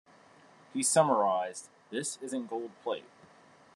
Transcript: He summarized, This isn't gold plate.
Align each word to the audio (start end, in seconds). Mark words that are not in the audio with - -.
He 0.73 0.81
summarized, 0.81 1.69
This 1.91 2.17
isn't 2.23 2.47
gold 2.47 2.71
plate. 2.81 3.05